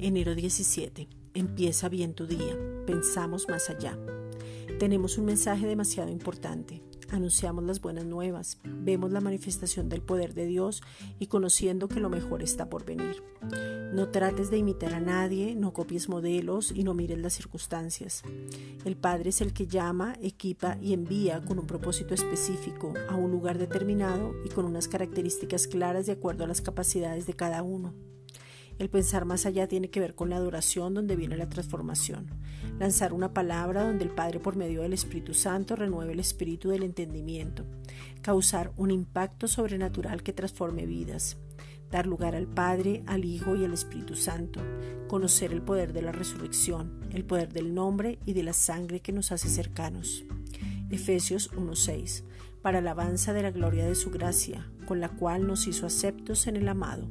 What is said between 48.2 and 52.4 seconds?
y de la sangre que nos hace cercanos. Efesios 1:6.